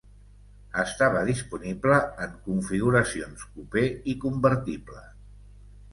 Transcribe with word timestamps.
Estava 0.83 1.19
disponible 1.27 1.99
en 2.27 2.33
configuracions 2.47 3.45
coupé 3.53 3.85
i 4.15 4.19
convertible. 4.25 5.05